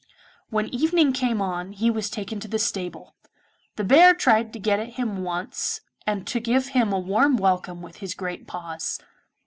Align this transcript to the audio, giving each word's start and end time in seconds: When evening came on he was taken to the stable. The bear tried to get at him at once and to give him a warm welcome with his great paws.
When 0.49 0.65
evening 0.73 1.13
came 1.13 1.43
on 1.43 1.73
he 1.73 1.91
was 1.91 2.09
taken 2.09 2.39
to 2.39 2.47
the 2.47 2.57
stable. 2.57 3.13
The 3.75 3.83
bear 3.83 4.15
tried 4.15 4.51
to 4.53 4.59
get 4.59 4.79
at 4.79 4.93
him 4.93 5.11
at 5.17 5.21
once 5.21 5.81
and 6.07 6.25
to 6.25 6.39
give 6.39 6.69
him 6.69 6.91
a 6.91 6.97
warm 6.97 7.37
welcome 7.37 7.83
with 7.83 7.97
his 7.97 8.15
great 8.15 8.47
paws. 8.47 8.99